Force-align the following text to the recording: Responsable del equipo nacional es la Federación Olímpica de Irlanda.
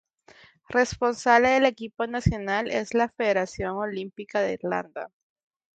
Responsable 0.69 1.49
del 1.49 1.65
equipo 1.65 2.07
nacional 2.07 2.71
es 2.71 2.95
la 2.95 3.07
Federación 3.09 3.75
Olímpica 3.77 4.39
de 4.41 4.53
Irlanda. 4.53 5.11